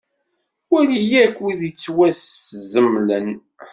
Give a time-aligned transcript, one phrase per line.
[0.71, 3.61] Wali akk wid yettwaszemlen aṭas.